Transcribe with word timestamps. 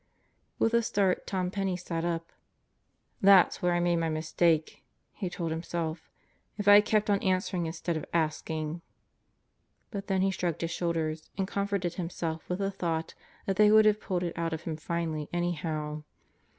With 0.57 0.73
a 0.73 0.81
start 0.81 1.27
Tom 1.27 1.51
Penney 1.51 1.77
sat 1.77 2.03
up. 2.03 2.31
"There's 3.21 3.57
where 3.57 3.73
I 3.75 3.79
made 3.79 3.97
my 3.97 4.09
mistake," 4.09 4.81
he 5.13 5.29
told 5.29 5.51
himself. 5.51 6.09
"If 6.57 6.67
I 6.67 6.73
had 6.73 6.85
kept 6.85 7.11
on 7.11 7.19
answering 7.21 7.67
instead 7.67 7.95
of 7.95 8.05
asking...." 8.11 8.81
But 9.91 10.07
then 10.07 10.23
he 10.23 10.31
shrugged 10.31 10.61
his 10.61 10.71
shoulders 10.71 11.29
and 11.37 11.47
com 11.47 11.67
forted 11.67 11.93
himself 11.93 12.49
with 12.49 12.57
the 12.57 12.71
thought 12.71 13.13
that 13.45 13.57
they 13.57 13.69
would 13.69 13.85
have 13.85 14.01
pulled 14.01 14.23
it 14.23 14.35
out 14.35 14.53
of 14.53 14.63
him 14.63 14.75
finally 14.75 15.29
anyhow. 15.31 16.01